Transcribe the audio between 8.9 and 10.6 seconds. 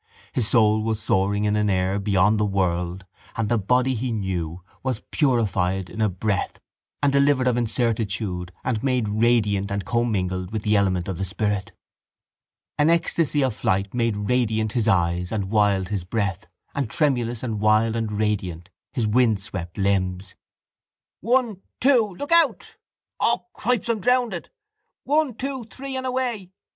radiant and commingled